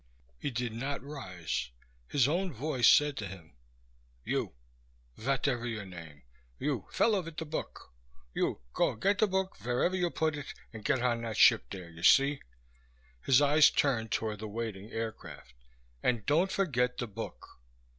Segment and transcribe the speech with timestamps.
[0.39, 1.69] He did not rise.
[2.07, 3.53] His own voice said to him,
[4.25, 4.55] "You.
[5.15, 6.23] Votever you name,
[6.57, 7.93] you fellow vit de book!
[8.33, 11.91] You go get de book verever you pud it and get on dat ship dere,
[11.91, 12.41] you see?"
[13.23, 15.53] His eyes turned toward the waiting aircraft.
[16.01, 17.61] "And don't forget de book!"